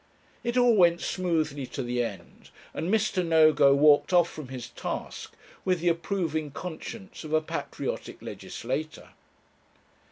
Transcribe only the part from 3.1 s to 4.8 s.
Nogo walked off from his